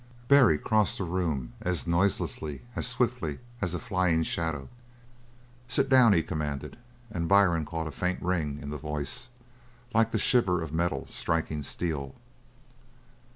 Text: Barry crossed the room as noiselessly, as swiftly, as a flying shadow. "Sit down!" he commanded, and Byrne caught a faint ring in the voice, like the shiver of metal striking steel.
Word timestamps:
Barry 0.27 0.57
crossed 0.57 0.97
the 0.97 1.03
room 1.03 1.53
as 1.61 1.85
noiselessly, 1.85 2.63
as 2.75 2.87
swiftly, 2.87 3.37
as 3.61 3.75
a 3.75 3.79
flying 3.79 4.23
shadow. 4.23 4.67
"Sit 5.67 5.89
down!" 5.89 6.13
he 6.13 6.23
commanded, 6.23 6.75
and 7.11 7.27
Byrne 7.29 7.65
caught 7.65 7.85
a 7.85 7.91
faint 7.91 8.19
ring 8.19 8.57
in 8.63 8.71
the 8.71 8.77
voice, 8.77 9.29
like 9.93 10.09
the 10.09 10.17
shiver 10.17 10.59
of 10.63 10.73
metal 10.73 11.05
striking 11.05 11.61
steel. 11.61 12.15